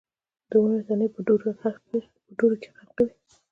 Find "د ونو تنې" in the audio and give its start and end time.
0.49-1.07